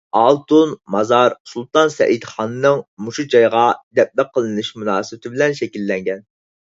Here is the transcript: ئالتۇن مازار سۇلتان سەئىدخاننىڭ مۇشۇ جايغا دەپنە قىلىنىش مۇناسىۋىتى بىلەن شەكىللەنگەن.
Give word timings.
ئالتۇن 0.19 0.69
مازار 0.93 1.33
سۇلتان 1.49 1.91
سەئىدخاننىڭ 1.95 2.81
مۇشۇ 3.07 3.25
جايغا 3.33 3.61
دەپنە 3.99 4.25
قىلىنىش 4.39 4.71
مۇناسىۋىتى 4.81 5.33
بىلەن 5.35 5.55
شەكىللەنگەن. 5.61 6.25